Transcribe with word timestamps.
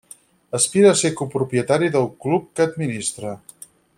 Aspira 0.59 0.89
a 0.93 0.95
ser 1.01 1.11
copropietari 1.19 1.91
del 1.97 2.09
club 2.25 2.51
que 2.57 2.69
administra. 2.69 3.37